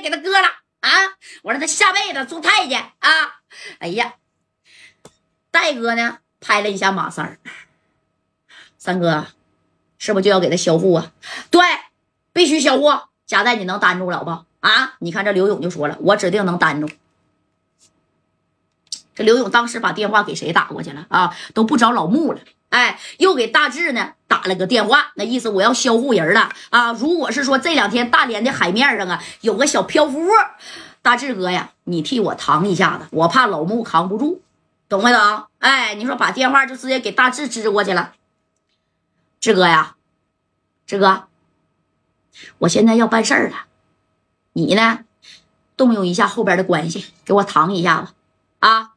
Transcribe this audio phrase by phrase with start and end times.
[0.00, 0.48] 给他割了
[0.80, 0.90] 啊！
[1.42, 3.40] 我让他下辈子做太监啊！
[3.78, 4.14] 哎呀，
[5.50, 7.38] 戴哥呢，拍了一下马三儿，
[8.78, 9.26] 三哥，
[9.98, 11.12] 是不是就要给他销户啊？
[11.50, 11.62] 对，
[12.32, 12.90] 必须销户。
[13.26, 14.44] 贾带你能担住了不？
[14.66, 14.96] 啊！
[14.98, 16.90] 你看这刘勇就说了，我指定能担住。
[19.14, 21.36] 这刘勇当时把电话给谁打过去了啊？
[21.54, 22.40] 都不找老穆了，
[22.70, 26.92] 哎，又给大志呢打了个电话，那意思我要销户人了啊！
[26.92, 30.30] 如果是说这两天大连的海面上啊有个小漂浮物，
[31.02, 34.40] 大志哥呀，你替我扛一下子，我怕老穆扛不住，
[34.88, 35.46] 懂没懂？
[35.58, 38.12] 哎，你说把电话就直接给大志支过去了。
[39.40, 39.96] 志哥呀，
[40.86, 41.24] 志哥，
[42.58, 43.64] 我现在要办事儿了，
[44.52, 45.00] 你呢，
[45.76, 48.12] 动用一下后边的关系，给我扛一下子
[48.60, 48.92] 啊！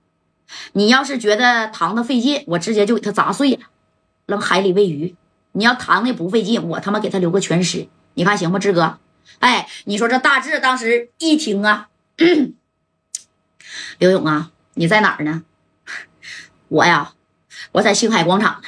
[0.73, 3.61] 你要是觉得扛的费劲，我直接就给他砸碎了，
[4.33, 5.15] 扔海里喂鱼。
[5.51, 8.97] 你要扛的不费劲，我他妈给他留个全尸，你看行不，志哥？
[9.37, 11.89] 哎，你说这大志当时一听啊，
[13.99, 15.43] 刘勇啊，你在哪儿呢？
[16.69, 17.13] 我呀，
[17.73, 18.67] 我在星海广场呢，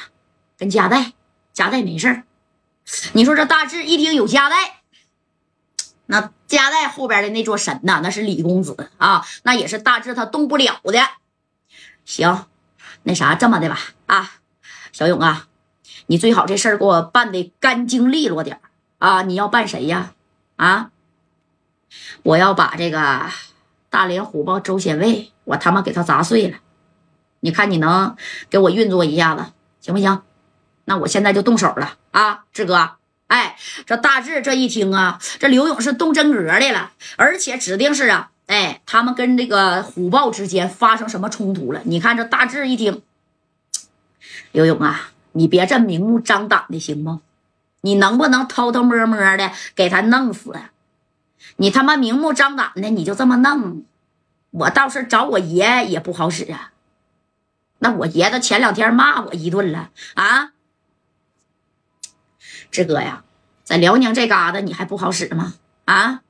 [0.56, 1.12] 跟加代，
[1.52, 2.22] 加代没事儿。
[3.14, 4.82] 你说这大志一听有加代，
[6.06, 11.00] 那加代后边的那座神呐，那是李公子啊，那也是大志他动不了的。
[12.04, 12.46] 行，
[13.02, 14.34] 那啥，这么的吧，啊，
[14.92, 15.48] 小勇啊，
[16.06, 18.60] 你最好这事儿给我办的干净利落点
[18.98, 19.22] 啊！
[19.22, 20.12] 你要办谁呀？
[20.56, 20.90] 啊，
[22.22, 23.26] 我要把这个
[23.90, 26.58] 大连虎豹周显卫，我他妈给他砸碎了。
[27.40, 28.16] 你看你能
[28.48, 29.46] 给我运作一下子，
[29.80, 30.22] 行不行？
[30.84, 32.92] 那我现在就动手了啊，志哥！
[33.26, 38.30] 哎，这大志这一听啊，这刘勇是动真格的了，而且指定是啊。
[38.46, 41.80] 哎，他们跟这个虎豹之间发生什么冲突了？
[41.84, 43.02] 你看这大志一听，
[44.52, 47.20] 刘勇啊，你别这明目张胆的行吗？
[47.82, 50.52] 你能不能偷偷摸摸的给他弄死？
[51.56, 53.84] 你他妈明目张胆的你就这么弄，
[54.50, 56.72] 我倒是找我爷也不好使啊。
[57.78, 60.52] 那我爷子前两天骂我一顿了啊，
[62.70, 63.22] 志哥呀，
[63.62, 65.54] 在辽宁这嘎达你还不好使吗？
[65.84, 66.22] 啊？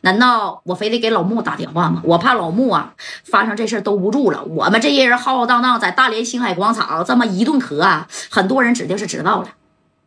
[0.00, 2.00] 难道我非得给老穆打电话吗？
[2.04, 4.44] 我怕老穆啊发生这事兜不住了。
[4.44, 9.54] 我们这些人浩浩荡荡在大连星海广场这么一顿咳啊，很多人指定是知道了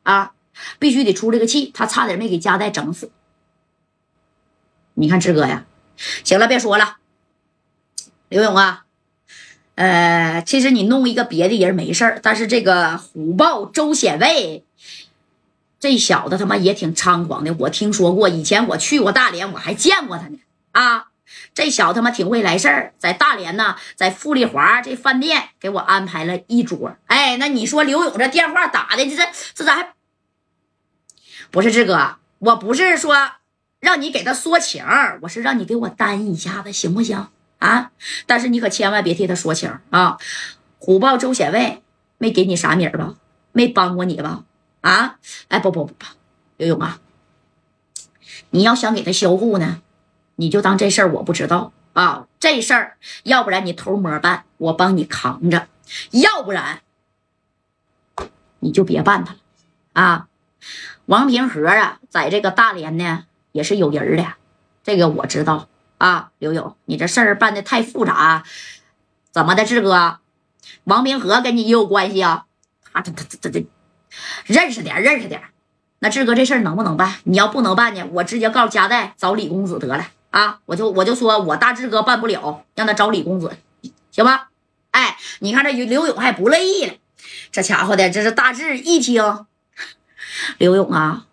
[0.03, 0.31] 啊，
[0.79, 1.71] 必须得出这个气。
[1.73, 3.11] 他差点没给加代整死。
[4.95, 5.65] 你看志哥呀，
[6.23, 6.97] 行了，别说了。
[8.29, 8.85] 刘勇啊，
[9.75, 14.65] 呃，其实你弄一个别的人没事儿，但是这个虎豹周显卫。
[15.79, 20.39] 这小子他妈也挺猖狂的，我听说过，以前我去过大连，我还见过他呢。
[20.71, 21.07] 啊，
[21.53, 26.97] 这小子他妈挺会来事儿，在大连呢，在富丽华这饭店给我安排了一桌。
[27.05, 29.23] 哎，那你说刘勇这电话打的，这这
[29.53, 29.93] 这咋还
[31.51, 32.15] 不是志哥？
[32.39, 33.15] 我不是说
[33.79, 34.83] 让你给他说情，
[35.21, 37.27] 我是让你给我担一下子，行不行
[37.59, 37.91] 啊？
[38.25, 40.17] 但是你可千万别替他说情啊！
[40.79, 41.81] 虎豹周显卫
[42.17, 43.15] 没给你啥米吧？
[43.51, 44.43] 没帮过你吧？
[44.81, 45.19] 啊！
[45.47, 46.05] 哎，不不不不，
[46.57, 46.99] 刘勇啊，
[48.51, 49.81] 你要想给他销户呢，
[50.35, 52.27] 你就当这事儿我不知道啊。
[52.39, 55.67] 这事儿，要不然你偷摸办，我帮你扛着；
[56.11, 56.81] 要不然，
[58.59, 59.39] 你就别办他了
[59.93, 60.27] 啊。
[61.05, 64.35] 王平和啊，在这个大连呢，也是有人的，
[64.83, 65.67] 这个我知道
[65.97, 66.31] 啊。
[66.37, 68.43] 刘勇，你这事儿办的太复杂，
[69.31, 70.19] 怎么的，志哥？
[70.83, 72.45] 王平和跟你也有关系啊？
[72.93, 73.65] 他他他他他。
[74.45, 75.41] 认识点，认识点。
[75.99, 77.15] 那志哥这事儿能不能办？
[77.23, 80.59] 你要不能办呢，我直接告诉加代找李公子得了啊！
[80.65, 83.57] 我就我就说我大志哥办不了，让他找李公子，
[84.11, 84.49] 行吧？
[84.91, 86.93] 哎，你看这刘勇还不乐意了，
[87.51, 89.47] 这家伙的这是大志一听，
[90.59, 91.25] 刘勇啊，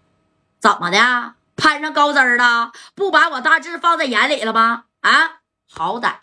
[0.59, 1.34] 怎么的？
[1.56, 2.72] 攀上高枝了？
[2.95, 4.84] 不把我大志放在眼里了吗？
[5.03, 5.41] 啊，
[5.71, 6.15] 好歹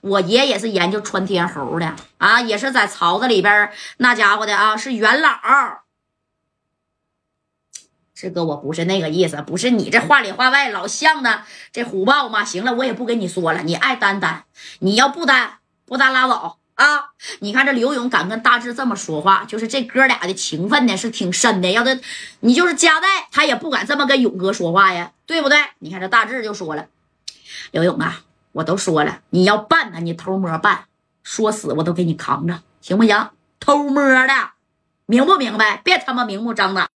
[0.00, 5.81] 我爷也是研究穿天猴的啊，也是在槽子里边那家伙的啊，是元老。
[8.22, 12.44] 志哥，我不是那个意思，不是你这话里话外老像的这虎豹吗？
[12.44, 14.44] 行了，我也不跟你说了，你爱担担，
[14.78, 15.54] 你要不担
[15.84, 17.06] 不担拉倒啊！
[17.40, 21.72] 你看这刘勇敢跟大志这么说话，就是这哥俩的情分呢是挺深的。
[21.72, 21.98] 要他，
[22.38, 25.58] 你就是夹带，他也不敢这么跟勇哥说话呀，对不对？
[25.80, 26.86] 你看这大志就说了，
[27.72, 28.20] 刘勇啊，
[28.52, 30.84] 我都说了，你要办呢，你偷摸办，
[31.24, 33.30] 说死我都给你扛着，行不行？
[33.58, 34.50] 偷摸的，
[35.06, 35.78] 明不明白？
[35.78, 36.88] 别他妈明目张胆。